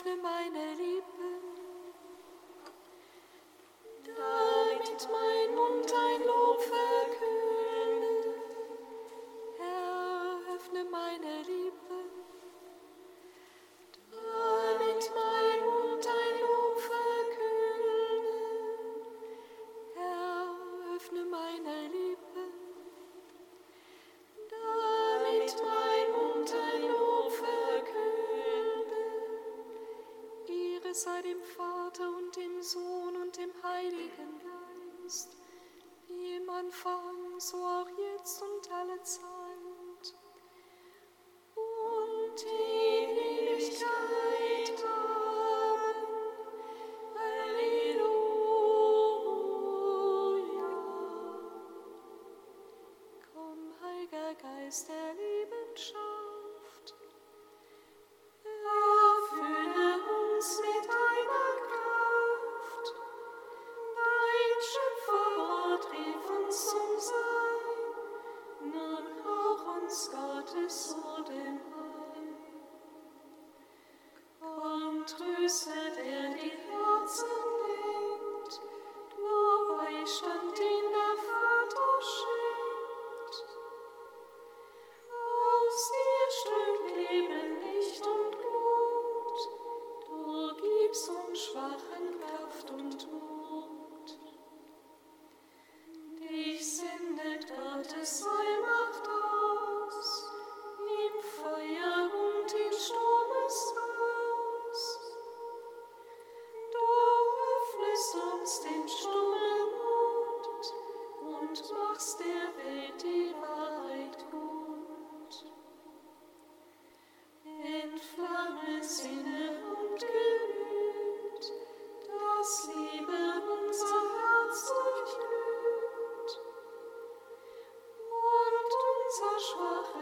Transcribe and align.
öffne 0.00 0.16
meine 0.22 0.74
Liebe. 0.78 0.89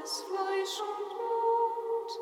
Fleisch 0.08 0.80
und 0.80 1.08
Blut 1.10 2.12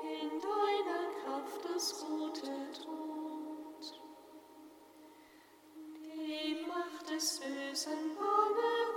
in 0.00 0.40
deiner 0.40 1.10
Kraft 1.24 1.64
das 1.74 2.06
Gute 2.06 2.70
tut. 2.72 4.00
Dem 6.04 6.68
Macht 6.68 7.10
des 7.10 7.40
Bösen 7.40 8.16
bange 8.16 8.95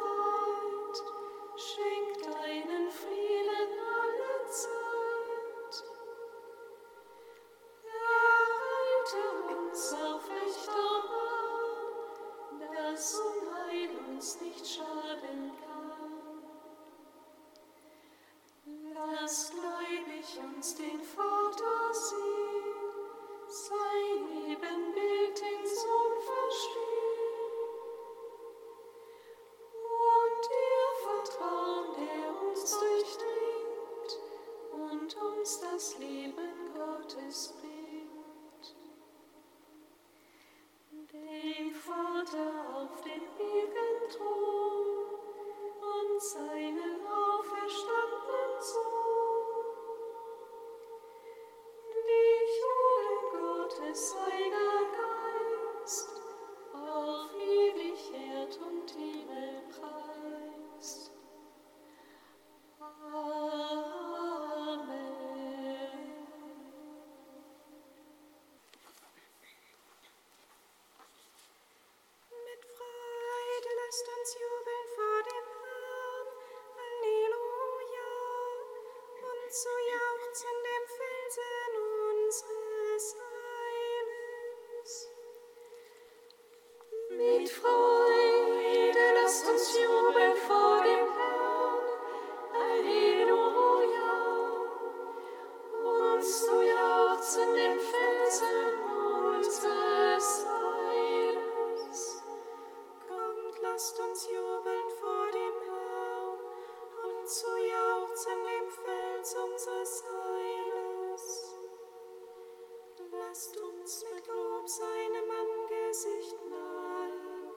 lasst 113.29 113.55
uns 113.57 114.05
mit 114.11 114.27
Lob 114.27 114.67
seinem 114.67 115.29
Angesicht 115.41 116.35
malen, 116.49 117.51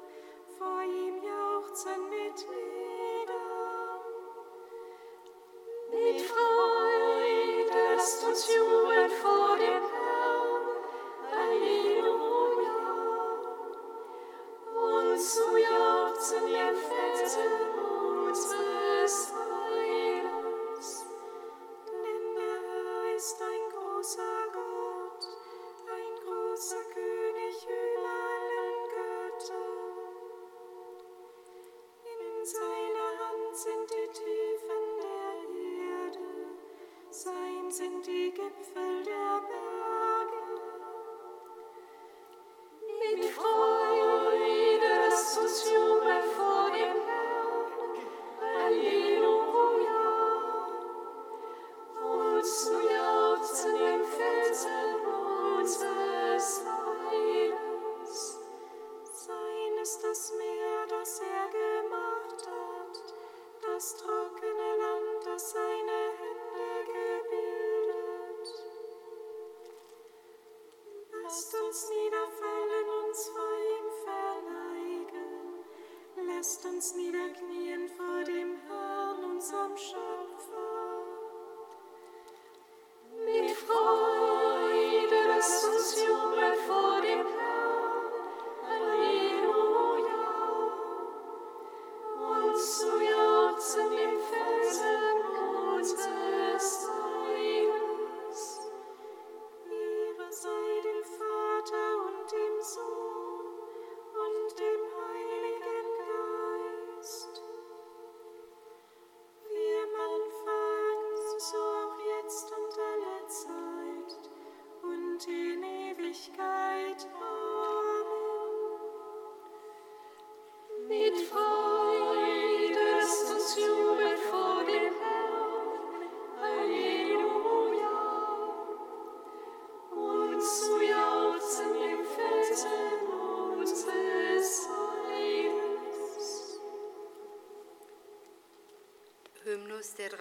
vor 0.59 0.83
ihm 0.83 1.17
jauchzen 1.25 2.11
mit 2.11 2.47
Liedern. 2.51 4.01
Mit 5.91 6.21
Freude 6.21 7.97
lasst 7.97 8.25
uns 8.25 8.49
jubeln. 8.55 8.92
ist 59.83 60.05
das 60.05 60.33
Meer, 60.39 60.87
das 60.89 61.21
er 61.21 61.49
gemacht 61.51 62.47
hat, 62.47 63.15
das 63.63 63.97
trockene 63.97 64.77
Land, 64.79 65.27
das 65.27 65.51
seine 65.51 65.99
Hände 66.21 66.71
gebildet. 66.87 68.47
Lasst 71.25 71.55
uns 71.55 71.89
niederfallen, 71.91 72.89
uns 73.09 73.29
vor 73.29 73.55
ihm 73.75 73.89
verneigen, 74.05 75.65
lasst 76.29 76.65
uns 76.65 76.95
niederknien 76.95 77.89
vor 77.89 78.02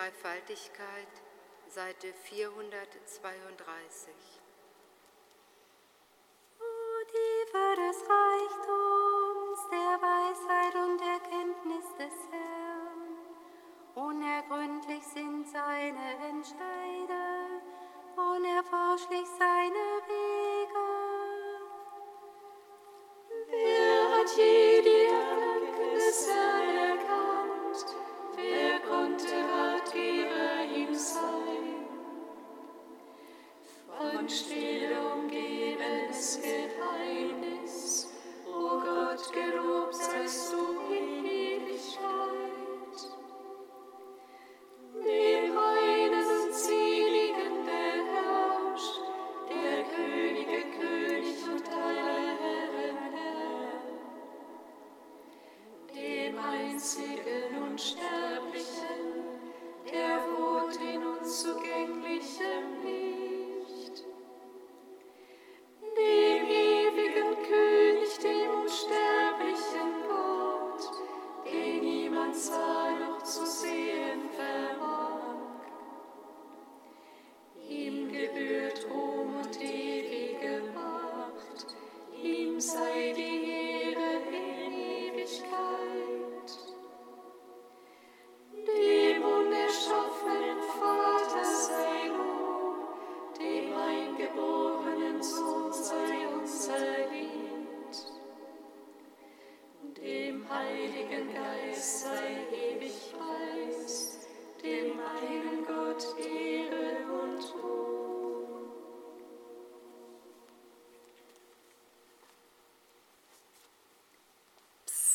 Dreifaltigkeit, 0.01 1.21
Seite 1.67 2.11
432. 2.23 4.40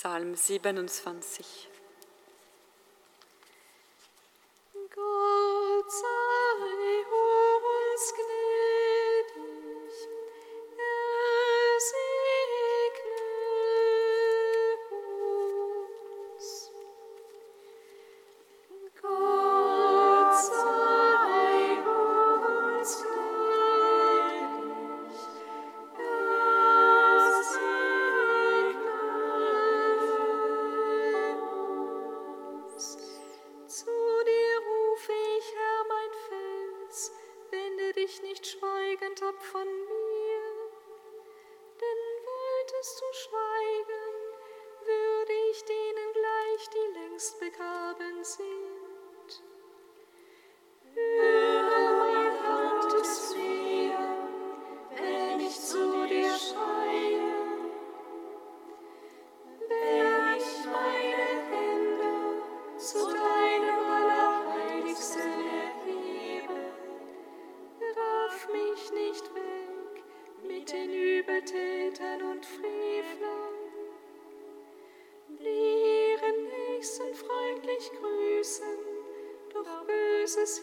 Psalm 0.06 0.36
27. 0.36 1.75
Jesus 80.26 80.60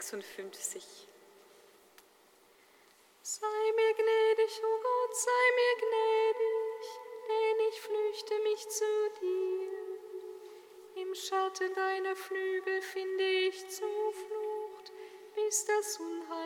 56. 0.00 0.82
Sei 3.20 3.72
mir 3.76 3.94
gnädig, 3.94 4.62
o 4.64 4.74
Gott, 4.86 5.16
sei 5.16 5.44
mir 5.58 5.74
gnädig, 5.84 6.84
denn 7.28 7.58
ich 7.68 7.78
flüchte 7.80 8.38
mich 8.48 8.68
zu 8.70 8.90
dir. 9.20 11.02
Im 11.02 11.14
Schatten 11.14 11.74
deiner 11.74 12.16
Flügel 12.16 12.80
finde 12.80 13.22
ich 13.22 13.68
Zuflucht, 13.68 14.92
bis 15.34 15.66
das 15.66 16.00
Unheil 16.00 16.41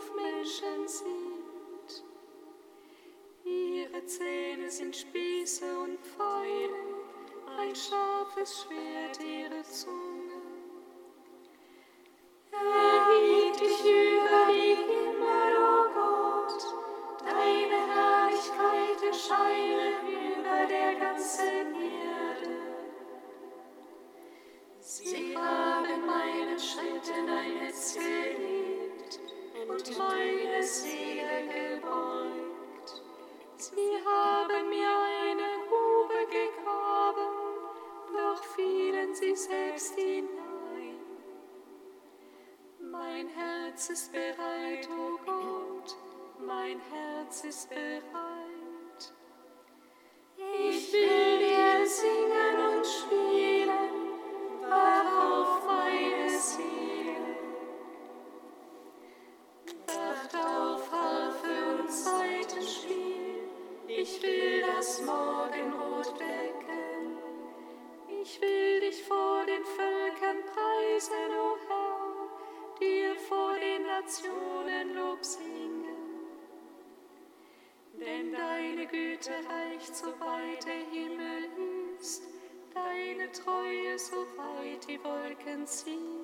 auf 0.00 0.10
Menschen 0.14 0.88
sind. 0.88 2.04
Ihre 3.44 4.04
Zähne 4.06 4.70
sind 4.70 4.96
Spieße 4.96 5.78
und 5.78 5.98
Pfeile, 6.00 6.80
ein 7.58 7.74
scharfes 7.74 8.62
Schwert 8.62 9.20
ihre 9.22 9.62
Zunge. 9.62 10.29
Herz 43.80 43.88
ist 43.88 44.12
bereit, 44.12 44.86
o 44.90 45.18
Gott, 45.24 45.96
mein 46.46 46.78
Herz 46.92 47.44
ist 47.44 47.70
bereit. 47.70 49.14
Ich 50.36 50.92
will 50.92 51.38
dir 51.38 51.86
singen 51.86 52.56
und 52.76 52.86
spielen, 52.86 53.88
wach 54.68 55.22
auf 55.24 55.66
meine 55.66 56.28
Seele. 56.28 57.38
Wacht 59.86 60.34
auf, 60.34 60.92
Harfe 60.92 61.80
und 61.80 61.90
Saitenspiel, 61.90 63.48
ich 63.86 64.22
will 64.22 64.62
das 64.76 65.00
Morgenrot 65.00 66.20
wecken. 66.20 67.16
Ich 68.22 68.38
will 68.42 68.80
dich 68.80 69.02
vor 69.04 69.46
den 69.46 69.64
Völkern 69.64 70.44
preisen, 70.52 71.30
o 71.34 71.56
Herr, 71.66 71.80
dir 71.80 71.89
vor 73.30 73.54
den 73.54 73.82
Nationen 73.86 74.94
Lob 74.96 75.24
singen. 75.24 75.84
Denn 77.94 78.32
deine 78.32 78.86
Güte 78.86 79.30
reicht, 79.48 79.94
so 79.94 80.06
weit 80.18 80.66
der 80.66 80.84
Himmel 80.90 81.48
ist, 82.00 82.24
deine 82.74 83.30
Treue, 83.30 83.96
so 83.98 84.26
weit 84.36 84.88
die 84.88 84.98
Wolken 85.04 85.64
ziehen. 85.64 86.19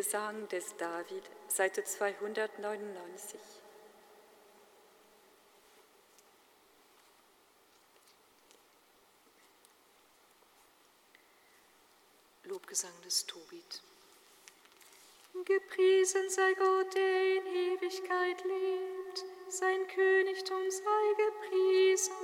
Gesang 0.00 0.48
des 0.48 0.74
David, 0.78 1.24
Seite 1.46 1.84
299. 1.84 3.38
Lobgesang 12.44 12.98
des 13.04 13.26
Tobit. 13.26 13.82
Gepriesen 15.44 16.30
sei 16.30 16.54
Gott, 16.54 16.94
der 16.94 17.36
in 17.36 17.46
Ewigkeit 17.46 18.42
lebt, 18.42 19.24
sein 19.48 19.86
Königtum 19.86 20.70
sei 20.70 21.24
gepriesen. 21.26 22.16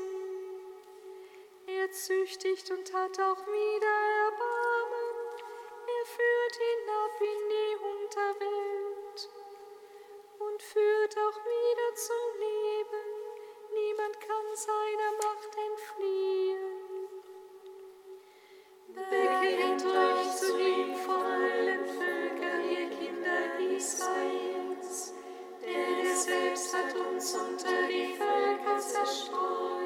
Er 1.66 1.92
züchtigt 1.92 2.70
und 2.70 2.94
hat 2.94 3.20
auch 3.20 3.46
wieder 3.46 4.15
Welt 8.16 9.28
und 10.38 10.62
führt 10.62 11.16
auch 11.18 11.38
wieder 11.44 11.94
zum 11.94 12.40
Leben. 12.40 13.06
Niemand 13.74 14.20
kann 14.20 14.46
seiner 14.54 15.12
Macht 15.22 15.52
entfliehen. 15.68 16.76
Bekennt 18.88 19.84
euch 19.84 20.36
zu 20.36 20.58
ihm 20.58 20.94
vor 20.96 21.24
allen 21.24 21.84
Völkern, 21.86 22.70
ihr 22.70 22.88
Kinder 22.90 23.58
Israels, 23.76 25.14
denn 25.60 26.06
er 26.06 26.16
selbst 26.16 26.74
hat 26.74 26.94
uns 26.96 27.34
unter 27.34 27.86
die 27.88 28.14
Völker 28.14 28.78
zerstreut. 28.78 29.85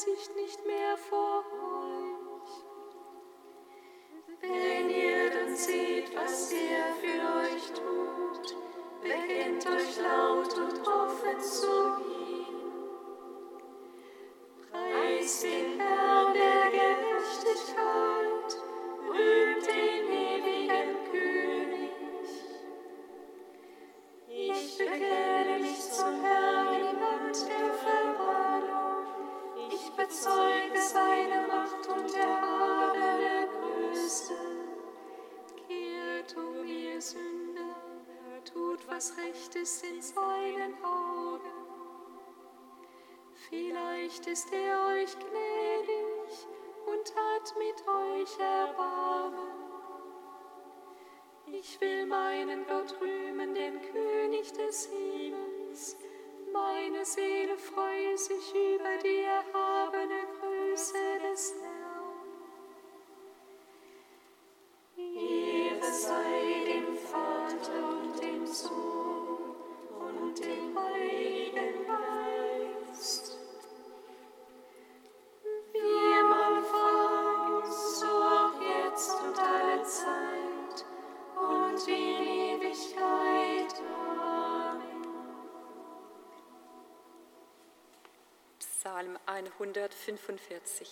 Gesicht 0.00 0.34
nicht 0.34 0.66
mehr 0.66 0.96
vor 0.96 1.44
euch. 1.44 2.64
Wenn 4.40 4.88
ihr 4.88 5.28
dann 5.30 5.54
seht, 5.54 6.16
was 6.16 6.52
er 6.52 6.94
für 7.02 7.20
euch 7.42 7.66
tut, 7.72 8.56
bekennt 9.02 9.66
euch 9.66 10.00
laut 10.00 10.49
ist 44.30 44.52
er 44.52 44.86
euch 44.94 45.16
gnädig 45.18 46.46
und 46.86 47.14
hat 47.16 47.54
mit 47.58 47.88
euch 47.88 48.38
Erbarmen. 48.38 49.50
Ich 51.46 51.80
will 51.80 52.06
meinen 52.06 52.64
Gott 52.66 52.94
rühmen, 53.00 53.54
den 53.54 53.80
König 53.82 54.52
des 54.52 54.86
Himmels. 54.86 55.96
Meine 56.52 57.04
Seele 57.04 57.58
freue 57.58 58.16
sich 58.16 58.54
über 58.54 58.69
145. 89.46 90.88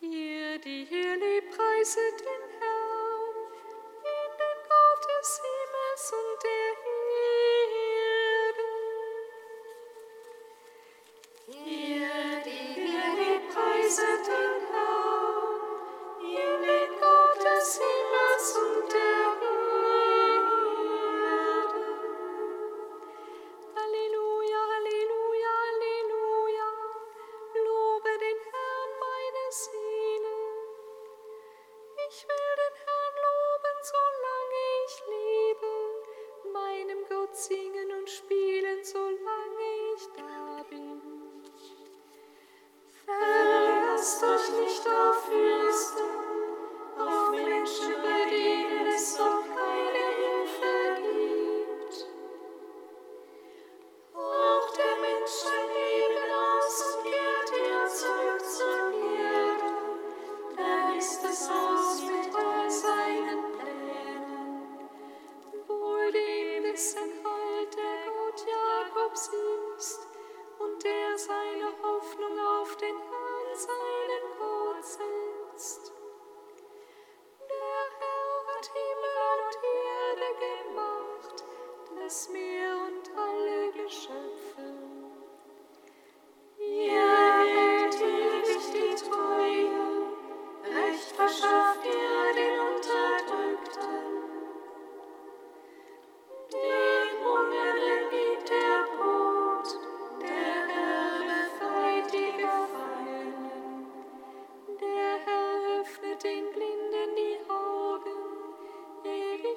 Ihr, 0.00 0.58
die 0.58 0.86
hier 0.88 1.16
liebt, 1.16 1.50
preiset 1.56 2.20
den 2.20 2.47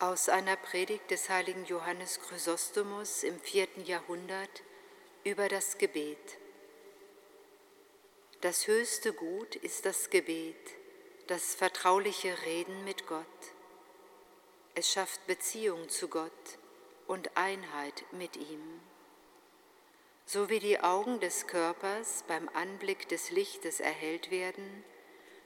Aus 0.00 0.28
einer 0.28 0.56
Predigt 0.56 1.12
des 1.12 1.30
heiligen 1.30 1.64
Johannes 1.66 2.18
Chrysostomus 2.20 3.22
im 3.22 3.38
vierten 3.38 3.84
Jahrhundert 3.84 4.64
über 5.22 5.48
das 5.48 5.78
Gebet. 5.78 6.38
Das 8.42 8.66
höchste 8.66 9.14
Gut 9.14 9.56
ist 9.56 9.86
das 9.86 10.10
Gebet, 10.10 10.54
das 11.26 11.54
vertrauliche 11.54 12.36
Reden 12.44 12.84
mit 12.84 13.06
Gott. 13.06 13.24
Es 14.74 14.92
schafft 14.92 15.26
Beziehung 15.26 15.88
zu 15.88 16.08
Gott 16.08 16.58
und 17.06 17.34
Einheit 17.34 18.04
mit 18.12 18.36
ihm. 18.36 18.80
So 20.26 20.50
wie 20.50 20.58
die 20.58 20.78
Augen 20.80 21.18
des 21.18 21.46
Körpers 21.46 22.24
beim 22.28 22.50
Anblick 22.50 23.08
des 23.08 23.30
Lichtes 23.30 23.80
erhellt 23.80 24.30
werden, 24.30 24.84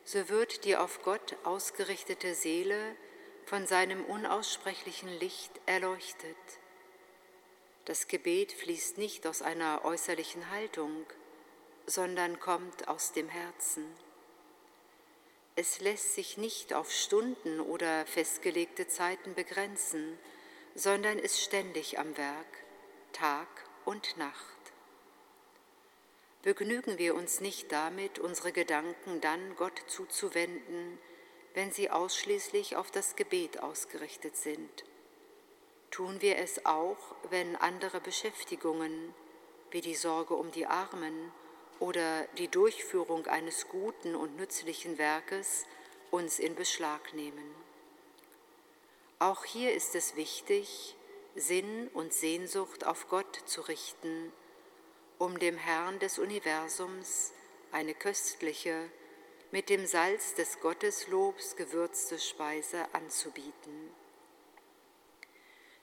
so 0.05 0.29
wird 0.29 0.65
die 0.65 0.77
auf 0.77 1.05
Gott 1.05 1.37
ausgerichtete 1.45 2.35
Seele 2.35 2.97
von 3.47 3.69
seinem 3.69 4.05
unaussprechlichen 4.05 5.11
Licht 5.21 5.53
erleuchtet. 5.65 6.37
Das 7.85 8.09
Gebet 8.09 8.53
fließt 8.53 8.99
nicht 8.99 9.29
aus 9.29 9.43
einer 9.43 9.85
äußerlichen 9.85 10.51
Haltung, 10.51 11.07
sondern 11.91 12.39
kommt 12.39 12.87
aus 12.87 13.13
dem 13.13 13.29
Herzen. 13.29 13.85
Es 15.57 15.81
lässt 15.81 16.15
sich 16.15 16.39
nicht 16.39 16.73
auf 16.73 16.93
Stunden 16.93 17.61
oder 17.61 18.07
festgelegte 18.07 18.87
Zeiten 18.87 19.35
begrenzen, 19.35 20.17
sondern 20.77 21.19
ist 21.19 21.41
ständig 21.41 21.99
am 21.99 22.17
Werk, 22.17 22.47
Tag 23.13 23.49
und 23.85 24.17
Nacht. 24.17 24.37
Begnügen 26.43 26.97
wir 26.97 27.17
uns 27.17 27.41
nicht 27.41 27.73
damit, 27.73 28.21
unsere 28.21 28.53
Gedanken 28.53 29.21
dann 29.21 29.57
Gott 29.57 29.83
zuzuwenden, 29.89 30.97
wenn 31.55 31.73
sie 31.73 31.91
ausschließlich 31.91 32.77
auf 32.77 32.93
das 32.93 33.17
Gebet 33.17 33.59
ausgerichtet 33.59 34.37
sind. 34.37 34.85
Tun 35.91 36.23
wir 36.23 36.39
es 36.39 36.65
auch, 36.65 37.17
wenn 37.31 37.57
andere 37.57 38.01
Beschäftigungen 38.01 39.13
wie 39.73 39.81
die 39.81 39.97
Sorge 39.97 40.35
um 40.35 40.53
die 40.53 40.67
Armen 40.67 41.33
oder 41.81 42.27
die 42.39 42.49
Durchführung 42.49 43.27
eines 43.27 43.69
guten 43.69 44.15
und 44.15 44.37
nützlichen 44.37 44.99
Werkes 44.99 45.65
uns 46.11 46.39
in 46.39 46.55
Beschlag 46.55 47.15
nehmen. 47.15 47.55
Auch 49.19 49.45
hier 49.45 49.75
ist 49.75 49.95
es 49.95 50.17
wichtig, 50.17 50.97
Sinn 51.35 51.89
und 51.89 52.13
Sehnsucht 52.13 52.87
auf 52.87 53.09
Gott 53.09 53.43
zu 53.47 53.63
richten, 53.63 54.33
um 55.19 55.39
dem 55.39 55.57
Herrn 55.57 55.99
des 55.99 56.19
Universums 56.19 57.33
eine 57.73 57.95
köstliche, 57.95 58.91
mit 59.51 59.69
dem 59.69 59.87
Salz 59.87 60.35
des 60.35 60.61
Gotteslobs 60.61 61.57
gewürzte 61.57 62.19
Speise 62.19 62.87
anzubieten. 62.93 63.91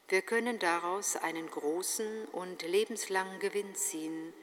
Wir 0.08 0.22
können 0.22 0.58
daraus 0.58 1.18
einen 1.18 1.50
großen 1.52 2.26
und 2.30 2.62
lebenslangen 2.62 3.40
Gewinn 3.40 3.76
ziehen, 3.76 4.34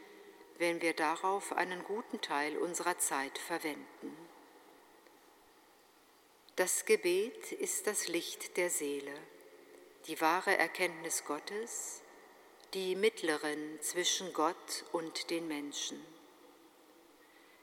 wenn 0.58 0.80
wir 0.80 0.94
darauf 0.94 1.52
einen 1.52 1.82
guten 1.84 2.20
Teil 2.20 2.56
unserer 2.56 2.98
Zeit 2.98 3.38
verwenden. 3.38 4.16
Das 6.56 6.84
Gebet 6.84 7.52
ist 7.52 7.86
das 7.86 8.06
Licht 8.06 8.56
der 8.56 8.70
Seele, 8.70 9.14
die 10.06 10.20
wahre 10.20 10.56
Erkenntnis 10.56 11.24
Gottes, 11.24 12.02
die 12.74 12.94
Mittlerin 12.94 13.80
zwischen 13.80 14.32
Gott 14.32 14.84
und 14.92 15.30
den 15.30 15.48
Menschen. 15.48 16.00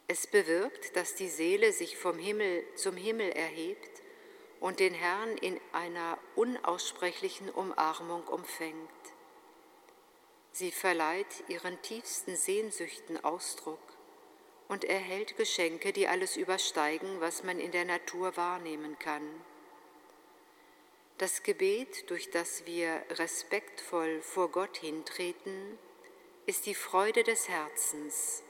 Es 0.08 0.28
bewirkt, 0.28 0.98
dass 0.98 1.16
die 1.16 1.30
Seele 1.30 1.72
sich 1.72 1.98
vom 1.98 2.18
Himmel 2.18 2.66
zum 2.76 2.98
Himmel 2.98 3.32
erhebt 3.32 4.02
und 4.60 4.82
den 4.82 4.94
Herrn 4.94 5.38
in 5.38 5.60
einer 5.72 6.18
unaussprechlichen 6.36 7.50
Umarmung 7.50 8.28
umfängt. 8.28 8.90
Sie 10.52 10.72
verleiht 10.72 11.44
ihren 11.48 11.82
tiefsten 11.82 12.36
Sehnsüchten 12.36 13.24
Ausdruck 13.24 13.80
und 14.68 14.84
erhält 14.84 15.38
Geschenke, 15.38 15.94
die 15.94 16.08
alles 16.08 16.38
übersteigen, 16.38 17.20
was 17.22 17.44
man 17.44 17.60
in 17.60 17.72
der 17.72 17.86
Natur 17.86 18.36
wahrnehmen 18.38 18.98
kann. 19.00 19.24
Das 21.18 21.44
Gebet, 21.44 22.10
durch 22.10 22.32
das 22.32 22.66
wir 22.66 23.04
respektvoll 23.12 24.22
vor 24.22 24.50
Gott 24.50 24.78
hintreten, 24.78 25.78
ist 26.46 26.66
die 26.66 26.76
Freude 26.76 27.24
des 27.24 27.48
Herzens 27.48 28.44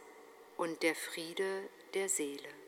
und 0.57 0.81
der 0.81 0.95
Friede 0.95 1.67
der 1.93 2.07
Seele. 2.07 2.60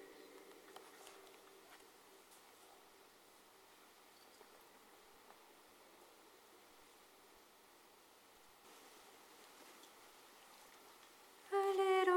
quiero. 11.84 12.13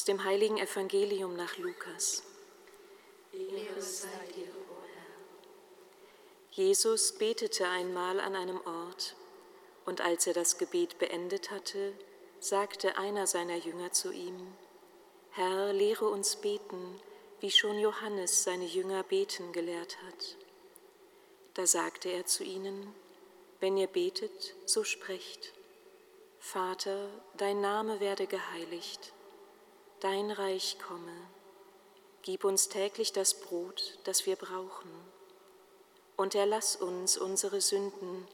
Aus 0.00 0.06
dem 0.06 0.24
heiligen 0.24 0.56
Evangelium 0.56 1.36
nach 1.36 1.58
Lukas. 1.58 2.22
Jesus 6.52 7.12
betete 7.18 7.68
einmal 7.68 8.18
an 8.18 8.34
einem 8.34 8.58
Ort, 8.64 9.14
und 9.84 10.00
als 10.00 10.26
er 10.26 10.32
das 10.32 10.56
Gebet 10.56 10.98
beendet 10.98 11.50
hatte, 11.50 11.92
sagte 12.38 12.96
einer 12.96 13.26
seiner 13.26 13.56
Jünger 13.56 13.92
zu 13.92 14.10
ihm, 14.10 14.40
Herr, 15.32 15.74
lehre 15.74 16.08
uns 16.08 16.36
beten, 16.36 16.98
wie 17.40 17.50
schon 17.50 17.78
Johannes 17.78 18.42
seine 18.42 18.64
Jünger 18.64 19.02
beten 19.02 19.52
gelehrt 19.52 19.98
hat. 20.06 20.36
Da 21.52 21.66
sagte 21.66 22.08
er 22.08 22.24
zu 22.24 22.42
ihnen, 22.42 22.94
wenn 23.60 23.76
ihr 23.76 23.88
betet, 23.88 24.54
so 24.64 24.82
sprecht. 24.82 25.52
Vater, 26.38 27.10
dein 27.36 27.60
Name 27.60 28.00
werde 28.00 28.26
geheiligt 28.26 29.12
dein 30.00 30.30
Reich 30.30 30.78
komme. 30.78 31.14
Gib 32.22 32.44
uns 32.44 32.68
täglich 32.68 33.12
das 33.12 33.34
Brot, 33.34 33.98
das 34.04 34.26
wir 34.26 34.36
brauchen. 34.36 34.90
Und 36.16 36.34
erlass 36.34 36.76
uns 36.76 37.16
unsere 37.16 37.60
Sünden, 37.60 38.26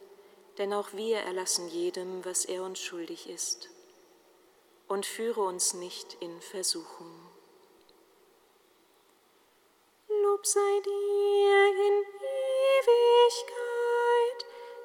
denn 0.59 0.73
auch 0.73 0.93
wir 0.93 1.19
erlassen 1.19 1.69
jedem, 1.69 2.25
was 2.25 2.45
er 2.45 2.63
uns 2.63 2.81
schuldig 2.81 3.29
ist. 3.29 3.69
Und 4.89 5.07
führe 5.07 5.43
uns 5.43 5.75
nicht 5.75 6.17
in 6.21 6.41
Versuchung. 6.41 7.13
Lob 10.09 10.47
sei 10.47 10.81
dir 10.85 11.67
in 11.87 12.05
Ewigkeit, 12.79 13.57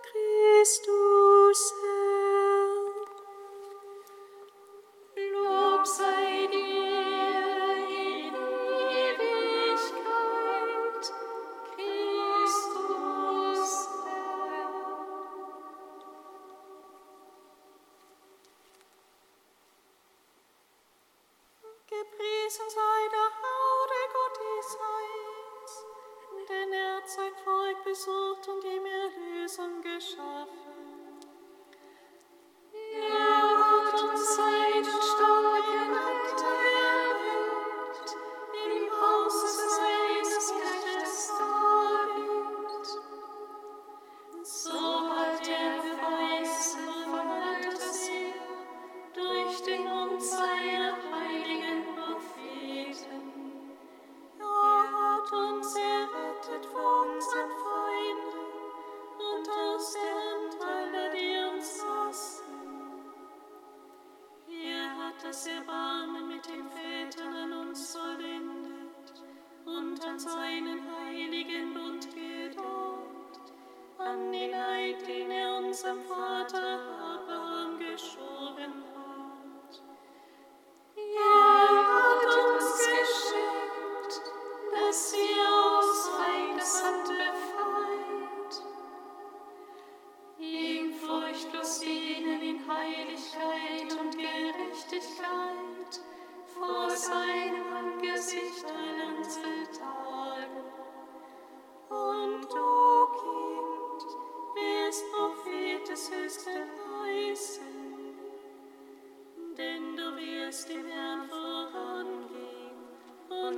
Christus. 0.04 1.74
Herr. 1.82 2.01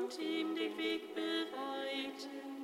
und 0.03 0.19
ihm 0.19 0.55
den 0.55 0.77
Weg 0.77 1.15
bereiten. 1.15 2.62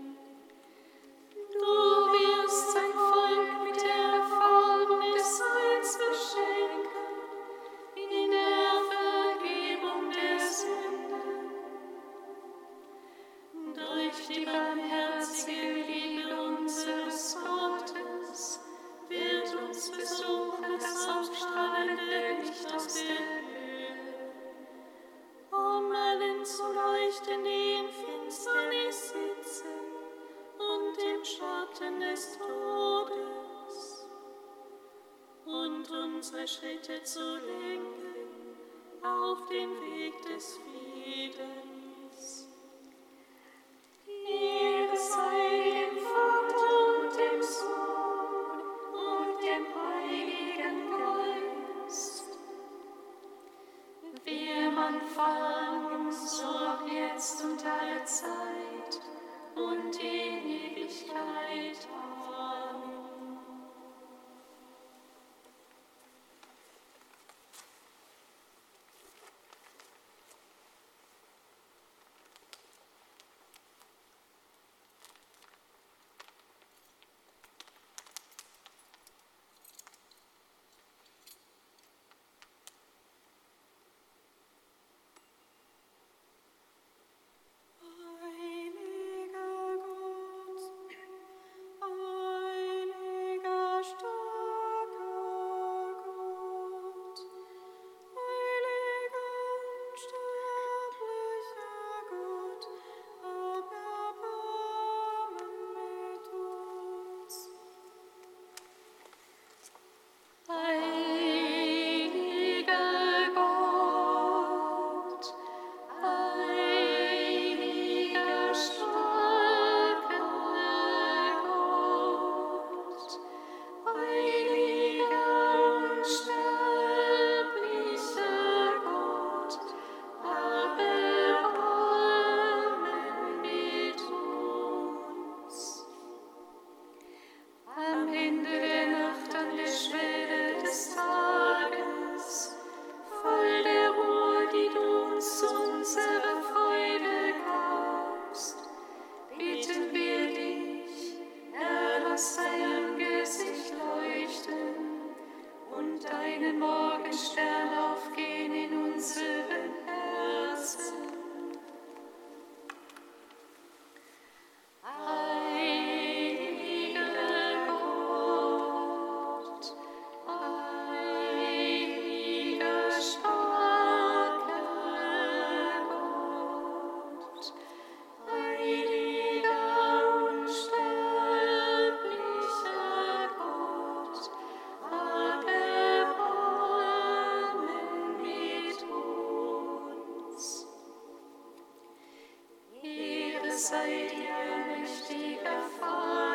Sei 193.59 194.07
dir, 194.09 194.79
mächtiger 194.79 195.69
Vater. 195.79 196.28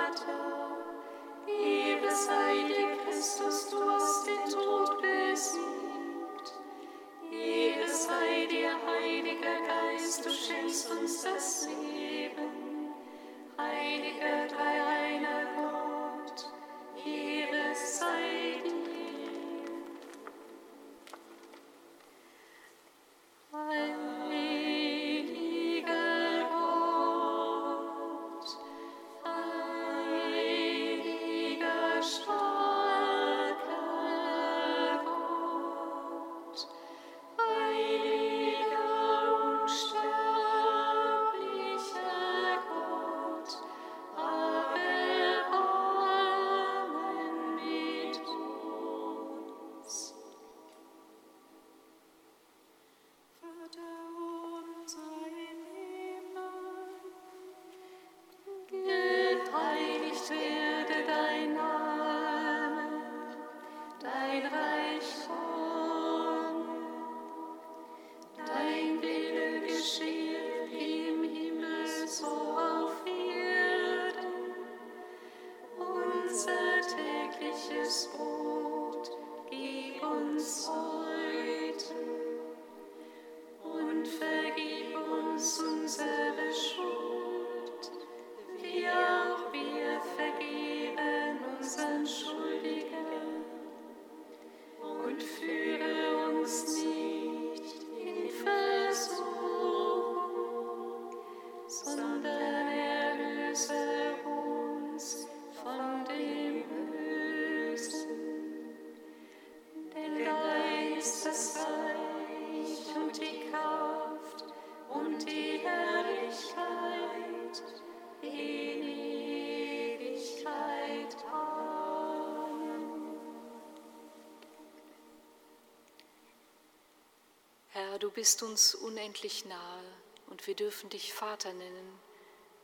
Herr, 127.95 128.01
du 128.01 128.11
bist 128.11 128.43
uns 128.43 128.75
unendlich 128.75 129.45
nahe 129.45 129.85
und 130.27 130.49
wir 130.49 130.57
dürfen 130.57 130.91
dich 130.91 131.13
Vater 131.13 131.53
nennen. 131.53 132.01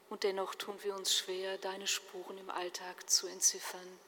Und 0.09 0.25
dennoch 0.25 0.57
tun 0.57 0.75
wir 0.83 0.97
uns 0.97 1.15
schwer, 1.15 1.57
deine 1.59 1.87
Spuren 1.87 2.37
im 2.37 2.51
Alltag 2.51 3.09
zu 3.09 3.29
entziffern. 3.29 4.01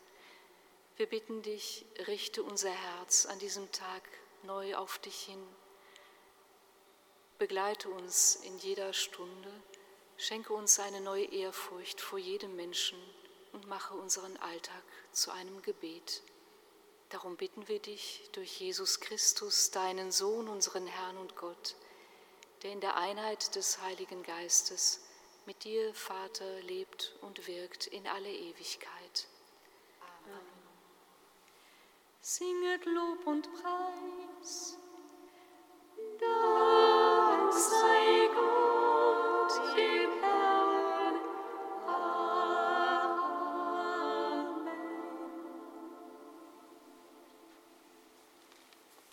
Wir 0.97 1.07
bitten 1.07 1.41
dich, 1.43 1.87
richte 2.09 2.43
unser 2.43 2.73
Herz 2.73 3.27
an 3.27 3.39
diesem 3.39 3.71
Tag 3.71 4.03
neu 4.43 4.75
auf 4.75 4.99
dich 4.99 5.15
hin. 5.27 5.47
Begleite 7.39 7.89
uns 7.89 8.35
in 8.43 8.59
jeder 8.59 8.93
Stunde, 8.93 9.53
schenke 10.17 10.53
uns 10.53 10.81
eine 10.81 11.01
neue 11.01 11.27
Ehrfurcht 11.27 12.01
vor 12.01 12.19
jedem 12.19 12.57
Menschen 12.57 12.99
und 13.53 13.69
mache 13.69 13.95
unseren 13.95 14.37
Alltag 14.39 14.83
zu 15.13 15.31
einem 15.31 15.63
Gebet. 15.63 16.21
Darum 17.13 17.37
bitten 17.37 17.69
wir 17.69 17.79
dich 17.79 18.23
durch 18.33 18.59
Jesus 18.59 18.99
Christus, 19.01 19.71
deinen 19.71 20.11
Sohn, 20.11 20.49
unseren 20.49 20.87
Herrn 20.87 21.19
und 21.19 21.37
Gott, 21.37 21.77
der 22.63 22.73
in 22.73 22.81
der 22.81 22.97
Einheit 22.97 23.55
des 23.55 23.83
Heiligen 23.83 24.23
Geistes 24.23 25.05
mit 25.45 25.63
dir, 25.65 25.93
Vater, 25.93 26.63
lebt 26.63 27.15
und 27.21 27.47
wirkt 27.47 27.87
in 27.89 28.07
alle 28.07 28.33
Ewigkeit. 28.33 29.27
Amen. 30.25 30.41
Singet 32.23 32.87
Lob 32.87 33.27
und 33.27 33.47
Preis. 33.61 34.79
Dein 36.19 37.53
Sein. 37.53 37.92